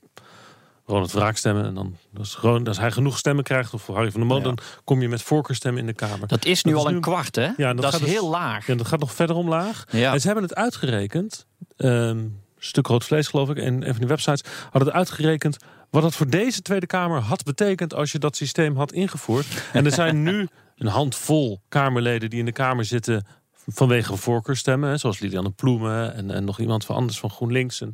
[0.87, 1.65] Ronald Wraak stemmen.
[1.65, 4.43] En dan, als, Ron- als hij genoeg stemmen krijgt, of Harry van der Ja.
[4.43, 6.29] dan kom je met voorkeurstemmen in de Kamer.
[6.29, 7.43] Dat is nu Dat is al nu- een kwart, hè?
[7.57, 8.67] Ja, dat dat gaat is dus- heel laag.
[8.67, 9.85] Ja, dat gaat nog verder omlaag.
[9.91, 10.13] Ja.
[10.13, 11.47] En ze hebben het uitgerekend.
[11.77, 12.27] ehm,
[12.61, 13.57] stuk rood vlees, geloof ik.
[13.57, 15.57] En een van die websites hadden het uitgerekend.
[15.91, 17.95] wat het voor deze Tweede Kamer had betekend.
[17.95, 19.47] als je dat systeem had ingevoerd.
[19.73, 23.27] En er zijn nu een handvol Kamerleden die in de Kamer zitten.
[23.67, 24.99] vanwege voorkeurstemmen.
[24.99, 27.81] Zoals Lilianne Ploemen en, en nog iemand van anders van GroenLinks.
[27.81, 27.93] En,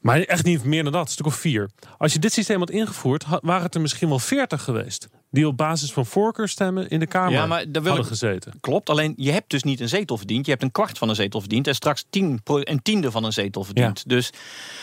[0.00, 1.70] maar echt niet meer dan dat, een stuk of vier.
[1.98, 5.08] Als je dit systeem had ingevoerd, waren het er misschien wel veertig geweest.
[5.30, 8.52] Die op basis van voorkeurstemmen in de Kamer Ja, maar daar wil hadden ik- gezeten.
[8.60, 10.44] Klopt, alleen je hebt dus niet een zetel verdiend.
[10.44, 13.32] Je hebt een kwart van een zetel verdiend en straks tien een tiende van een
[13.32, 14.08] zetel verdiend.
[14.08, 14.30] Dus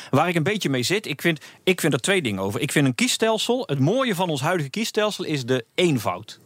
[0.10, 2.62] waar ik een beetje mee zit, ik vind, ik vind er twee dingen over.
[2.62, 6.40] Ik vind een kiesstelsel, het mooie van ons huidige kiesstelsel is de eenvoud.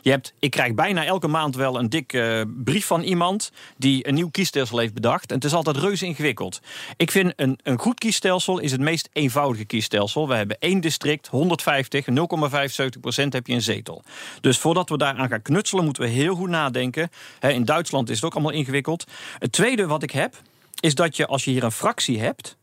[0.00, 4.08] Je hebt, ik krijg bijna elke maand wel een dik eh, brief van iemand die
[4.08, 5.28] een nieuw kiesstelsel heeft bedacht.
[5.28, 6.60] En het is altijd reuze ingewikkeld.
[6.96, 10.28] Ik vind een, een goed kiesstelsel is het meest eenvoudige kiesstelsel.
[10.28, 14.02] We hebben één district, 150, 0,75 procent heb je een zetel.
[14.40, 17.10] Dus voordat we daaraan gaan knutselen, moeten we heel goed nadenken.
[17.40, 19.04] In Duitsland is het ook allemaal ingewikkeld.
[19.38, 20.34] Het tweede wat ik heb,
[20.80, 22.56] is dat je als je hier een fractie hebt,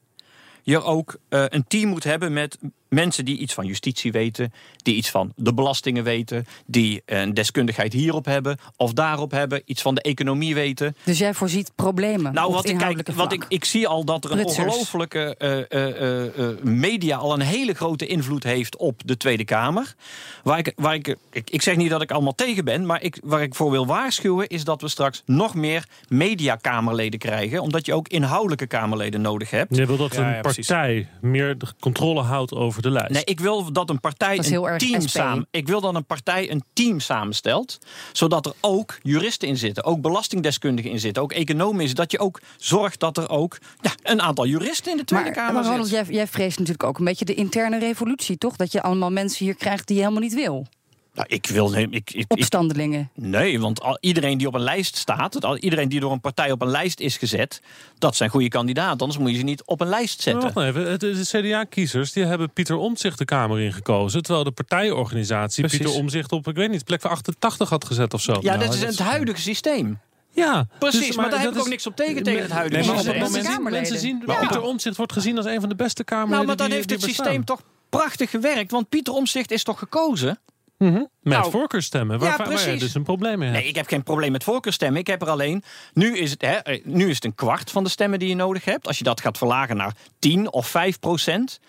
[0.64, 2.58] je ook eh, een team moet hebben met
[2.96, 7.94] mensen die iets van justitie weten, die iets van de belastingen weten, die een deskundigheid
[7.94, 10.96] hierop hebben of daarop hebben, iets van de economie weten.
[11.04, 14.32] dus jij voorziet problemen Nou, wat ik, kijk, wat ik, ik zie al dat er
[14.32, 14.66] een Prutsers.
[14.68, 19.46] ongelofelijke eh, eh, eh, eh, media al een hele grote invloed heeft op de Tweede
[19.46, 19.96] Kamer.
[20.44, 23.20] Waar ik, waar ik, ik, ik zeg niet dat ik allemaal tegen ben, maar ik,
[23.24, 27.94] waar ik voor wil waarschuwen is dat we straks nog meer mediakamerleden krijgen, omdat je
[27.94, 29.76] ook inhoudelijke Kamerleden nodig hebt.
[29.76, 33.12] Je wil dat Ja, een ja, partij meer controle houdt over de lijst.
[33.12, 35.48] Nee, ik wil dat een partij Dat is een team samen.
[35.52, 37.78] Ik wil dat een partij een team samenstelt,
[38.14, 42.20] zodat er ook juristen in zitten, ook belastingdeskundigen in zitten, ook economen in Dat je
[42.20, 45.64] ook zorgt dat er ook ja, een aantal juristen in de Tweede Maar, Kamer maar
[45.64, 46.06] Ronald, zitten.
[46.06, 48.56] jij, jij vreest natuurlijk ook een beetje de interne revolutie, toch?
[48.56, 50.68] Dat je allemaal mensen hier krijgt die je helemaal niet wil.
[51.16, 53.10] Nou, ik wil nee, ik, ik, ik, Opstandelingen.
[53.14, 56.62] nee, want al, iedereen die op een lijst staat, iedereen die door een partij op
[56.62, 57.62] een lijst is gezet,
[57.98, 59.00] dat zijn goede kandidaten.
[59.00, 60.54] Anders moet je ze niet op een lijst zetten.
[60.54, 64.22] wacht even, het- de CDA-kiezers die hebben Pieter Omtzigt de Kamer ingekozen.
[64.24, 65.80] Terwijl de partijorganisatie Precies.
[65.82, 68.32] Pieter Omtzigt op, ik weet niet, plek van 88 had gezet of zo.
[68.42, 70.00] Ja, Nou, dat is het huidige systeem.
[70.32, 72.90] Ja, Precies, dus- maar, daar heb ik ook niks op tegen tegen het huidige Nee,
[72.92, 73.22] maar op systeem.
[73.24, 74.40] het Mensen moment- zien, mensen zien Ja.
[74.40, 76.88] Pieter Omtzigt wordt gezien als een van de beste Kamerleden Nou, maar dan die, heeft
[76.88, 77.26] die het bestaan.
[77.26, 78.72] systeem toch prachtig gewerkt.
[78.72, 80.40] Want Pieter Omzicht is toch gekozen?
[80.78, 80.94] Mhm.
[80.94, 83.60] Met Nou, voorkeurstemmen, waar, ja, waar je dus een probleem mee hebt.
[83.60, 85.00] Nee, ik heb geen probleem met voorkeurstemmen.
[85.00, 85.64] Ik heb er alleen.
[85.94, 88.66] Nu is, het, hè, nu is het een kwart van de stemmen die je nodig
[88.66, 88.88] hebt.
[88.88, 91.60] Als je dat gaat verlagen naar 10 of 5 procent.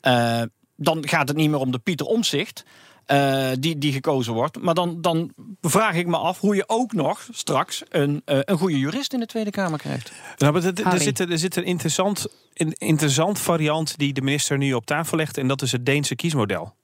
[0.00, 0.42] eh,
[0.76, 2.64] dan gaat het niet meer om de Pieter Omzicht.
[3.06, 4.60] eh, die, die gekozen wordt.
[4.60, 8.58] Maar dan, dan vraag ik me af hoe je ook nog straks een, eh, een
[8.58, 10.12] goede jurist in de Tweede Kamer krijgt.
[10.36, 14.58] Nou, maar er, er, zit, er zit een interessant, een interessant variant die de minister
[14.58, 15.38] nu op tafel legt.
[15.38, 16.74] En dat is het Deense kiesmodel.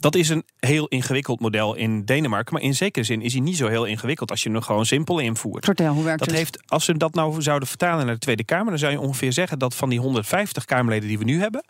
[0.00, 2.54] Dat is een heel ingewikkeld model in Denemarken.
[2.54, 5.18] Maar in zekere zin is hij niet zo heel ingewikkeld als je hem gewoon simpel
[5.18, 5.64] invoert.
[5.64, 6.36] Vertel, hoe werkt Dat het?
[6.36, 9.32] heeft, als we dat nou zouden vertalen naar de Tweede Kamer, dan zou je ongeveer
[9.32, 11.64] zeggen dat van die 150 Kamerleden die we nu hebben,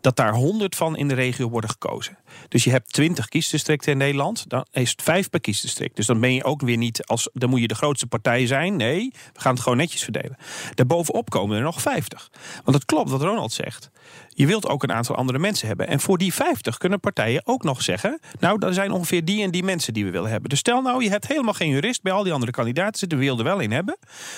[0.00, 2.18] dat daar 100 van in de regio worden gekozen.
[2.48, 5.96] Dus je hebt 20 kiesdistricten in Nederland, dan is het 5 per kiesdistrict.
[5.96, 8.76] Dus dan ben je ook weer niet als dan moet je de grootste partij zijn.
[8.76, 10.36] Nee, we gaan het gewoon netjes verdelen.
[10.74, 12.30] Daarbovenop komen er nog 50.
[12.64, 13.90] Want het klopt wat Ronald zegt.
[14.28, 15.88] Je wilt ook een aantal andere mensen hebben.
[15.88, 19.50] En voor die 50 kunnen partijen ook nog zeggen: Nou, er zijn ongeveer die en
[19.50, 20.48] die mensen die we willen hebben.
[20.48, 23.32] Dus stel nou, je hebt helemaal geen jurist bij al die andere kandidaten zitten, wil
[23.32, 23.96] je er wel in hebben.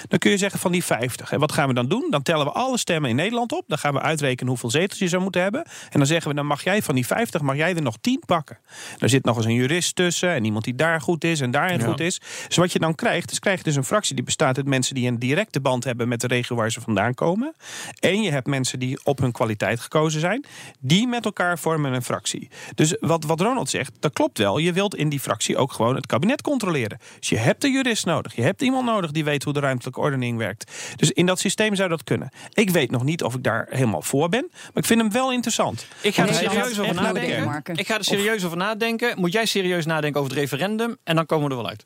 [0.08, 1.32] Dan kun je zeggen van die 50.
[1.32, 2.06] En wat gaan we dan doen?
[2.10, 3.64] Dan tellen we alle stemmen in Nederland op.
[3.66, 5.64] Dan gaan we uitrekenen hoeveel zetels je zou moeten hebben.
[5.64, 8.22] En dan zeggen we: dan mag jij van die 50, mag jij er nog 10
[8.26, 8.58] pakken.
[8.98, 11.78] Er zit nog eens een jurist tussen en iemand die daar goed is en daarin
[11.78, 11.84] Ja.
[11.86, 12.20] goed is.
[12.46, 14.94] Dus wat je dan krijgt, is krijg je dus een fractie die bestaat uit mensen
[14.94, 17.54] die een directe band hebben met de regio waar ze vandaan komen.
[18.00, 20.44] En je hebt mensen die op hun kwaliteit gekozen zijn.
[20.78, 22.50] Die met elkaar vormen een fractie.
[22.74, 24.58] Dus wat, wat Ronald zegt, dat klopt wel.
[24.58, 26.98] Je wilt in die fractie ook gewoon het kabinet controleren.
[27.18, 28.36] Dus je hebt een jurist nodig.
[28.36, 30.72] Je hebt iemand nodig die weet hoe de ruimtelijke ordening werkt.
[30.96, 32.30] Dus in dat systeem zou dat kunnen.
[32.52, 34.46] Ik weet nog niet of ik daar helemaal voor ben.
[34.50, 35.86] Maar ik vind hem wel interessant.
[36.00, 37.76] Ik ga er serieus over en nadenken.
[37.76, 39.20] Ik ga er serieus over nadenken.
[39.20, 40.96] Moet jij serieus nadenken over het referendum?
[41.04, 41.84] En dan komen we er wel uit.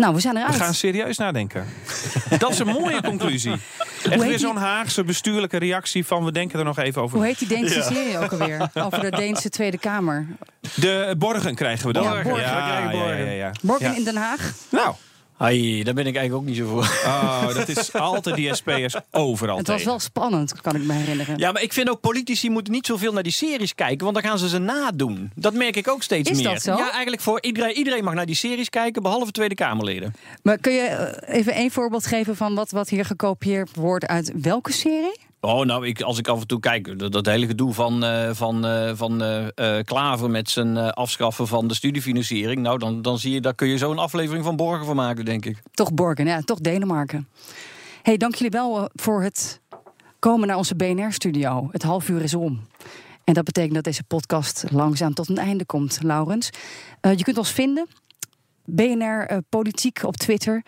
[0.00, 0.56] Nou, we zijn We eruit.
[0.56, 1.64] gaan serieus nadenken.
[2.38, 3.52] Dat is een mooie conclusie.
[4.10, 7.16] Echt weer zo'n Haagse bestuurlijke reactie van we denken er nog even over.
[7.16, 8.70] Hoe heet die Deense serie ook alweer?
[8.74, 10.26] Over de Deense Tweede Kamer.
[10.74, 12.02] De Borgen krijgen we dan.
[12.02, 12.24] Ja, Borgen.
[12.32, 13.18] We Borgen.
[13.18, 13.52] Ja, ja, ja.
[13.62, 13.96] Morgen Ja.
[13.96, 14.52] in Den Haag.
[14.70, 14.94] Nou,
[15.40, 16.82] Ai, daar ben ik eigenlijk ook niet zo voor.
[17.04, 19.90] oh, dat is altijd die SP'ers overal Het was tegen.
[19.90, 21.38] wel spannend, kan ik me herinneren.
[21.38, 24.24] Ja, maar ik vind ook politici moeten niet zoveel naar die series kijken, want dan
[24.24, 25.30] gaan ze ze nadoen.
[25.34, 26.48] Dat merk ik ook steeds Is meer.
[26.48, 26.76] dat zo?
[26.76, 27.76] Ja, eigenlijk voor iedereen.
[27.76, 30.14] Iedereen mag naar die series kijken, behalve Tweede Kamerleden.
[30.42, 34.32] Maar kun je eh, even één voorbeeld geven van wat, wat hier gekopieerd wordt uit
[34.42, 35.18] welke serie?
[35.40, 38.66] Oh, nou, ik, als ik af en toe kijk, dat, hele gedoe van, eh, van,
[38.66, 42.60] eh, van eh, Klaver met zijn afschaffen van de studiefinanciering.
[42.60, 45.24] Nou, dan, dan zie je, daar kun je zo een aflevering van Borgen van maken,
[45.24, 45.62] denk ik.
[45.70, 47.28] Toch Borgen, ja, toch Denemarken.
[48.02, 49.60] hey, dank jullie wel voor het
[50.18, 51.68] komen naar onze BNR-studio.
[51.72, 52.60] Het half uur is om.
[53.24, 56.50] En dat betekent dat deze podcast langzaam tot een einde komt, Laurens.
[57.00, 57.86] Je kunt ons vinden.
[58.64, 60.62] BNR Politiek op Twitter.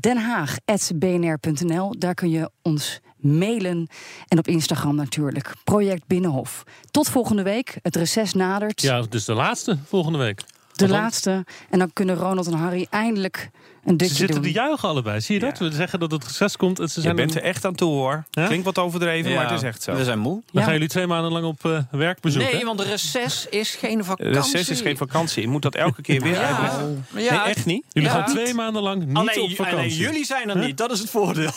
[0.00, 0.56] Den Haag,
[0.94, 1.94] bnr.nl.
[1.98, 3.86] Daar kun je ons mailen.
[4.28, 5.52] En op Instagram natuurlijk.
[5.64, 6.62] Project Binnenhof.
[6.90, 7.78] Tot volgende week.
[7.82, 8.82] Het reces nadert.
[8.82, 10.40] Ja, dus de laatste volgende week.
[10.76, 11.44] De laatste.
[11.70, 13.50] En dan kunnen Ronald en Harry eindelijk
[13.84, 14.44] een Ze dutje zitten doen.
[14.44, 15.20] te juichen allebei.
[15.20, 15.58] Zie je dat?
[15.58, 15.64] Ja.
[15.68, 16.80] We zeggen dat het reces komt.
[16.80, 18.24] En ze Je zijn bent dan, er echt aan toe hoor.
[18.30, 18.46] Ja?
[18.46, 19.94] Klinkt wat overdreven, maar het is echt zo.
[19.94, 20.32] We zijn moe.
[20.34, 20.62] dan Ja.
[20.62, 22.42] gaan jullie twee maanden lang op eh, werkbezoek.
[22.42, 22.64] Nee, hè?
[22.64, 24.34] want de reces is geen vakantie.
[24.34, 25.42] Reces is geen vakantie.
[25.42, 27.06] Je moet dat elke keer weer Ja, uitleggen.
[27.14, 27.30] ja.
[27.30, 27.84] Nee, echt niet.
[27.92, 28.14] Jullie Ja.
[28.14, 29.78] gaan twee maanden lang niet Alleen, op vakantie.
[29.78, 31.50] alleen jullie zijn er niet, dat is het voordeel.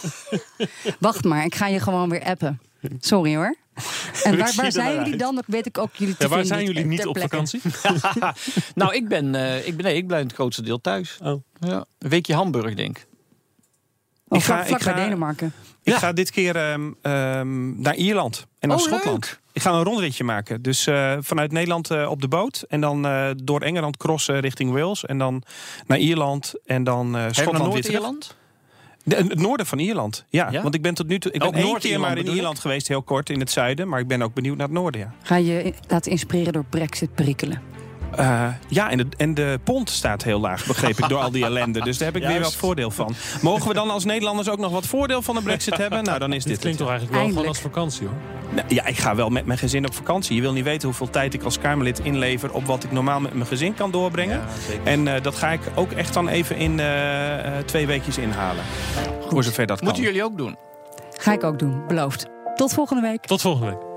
[1.00, 2.60] Wacht maar, ik ga je gewoon weer appen.
[3.00, 3.56] Sorry hoor.
[4.24, 5.36] En waar, zijn jullie dan?
[5.36, 7.62] Dat weet ik ook jullie te Ja, waar zijn jullie niet op vakantie?
[8.76, 11.18] nou, ik ben, eh, ik ben, nee, ik blijf het grootste deel thuis.
[11.24, 11.42] Oh.
[11.60, 11.86] Ja.
[12.00, 13.08] Een weekje Hamburg, denk ik.
[14.28, 15.54] Oh, Ik ga- vlak, ik bij ga- Denemarken.
[15.84, 16.00] Ik Ja.
[16.00, 19.26] ga dit keer ehm, ehm, naar Ierland en naar Oh, Schotland.
[19.26, 19.40] leuk.
[19.54, 20.62] Ik ga een rondritje maken.
[20.62, 22.66] Dus eh, vanuit Nederland eh, op de boot.
[22.68, 25.06] En dan eh, door Engeland crossen richting Wales.
[25.06, 25.44] En dan
[25.86, 26.54] naar Ierland.
[26.66, 27.74] En dan eh Heb je Schotland naar.
[27.74, 28.36] Noord-Ierland?
[29.08, 30.26] De- Het noorden van Ierland.
[30.30, 30.62] Ja, Ja?
[30.62, 31.32] want ik ben tot nu toe.
[31.32, 32.34] Ik ben Ook één keer Noord-Ierland maar in ik?
[32.34, 33.88] Ierland geweest, heel kort in het zuiden.
[33.88, 35.02] Maar ik ben ook benieuwd naar het noorden.
[35.02, 37.62] Ja, Ga je laten inspireren door Brexit-perikelen.
[38.16, 41.44] Eh, ja en, de, en de pond staat heel laag, begreep ik, door al die
[41.46, 41.82] ellende.
[41.82, 43.16] Dus daar heb ik weer wat voordeel van.
[43.42, 46.04] Mogen we dan als Nederlanders ook nog wat voordeel van de brexit hebben?
[46.04, 46.88] Nou, dan is dit Dit klinkt het.
[46.88, 47.48] toch eigenlijk wel gewoon Eindelijk.
[47.48, 48.56] als vakantie hoor.
[48.56, 50.36] Nou, ja, ik ga wel met mijn gezin op vakantie.
[50.36, 52.54] Je wil niet weten hoeveel tijd ik als Kamerlid inlever...
[52.54, 54.42] op wat ik normaal met mijn gezin kan doorbrengen.
[54.84, 58.64] En eh, dat ga ik ook echt dan even in eh, eh, twee weekjes inhalen.
[59.30, 59.88] Voor zover dat kan.
[59.88, 60.58] Moeten jullie ook doen.
[61.12, 62.28] Ga ik ook doen, beloofd.
[62.56, 63.26] Tot volgende week.
[63.26, 63.97] Tot volgende week.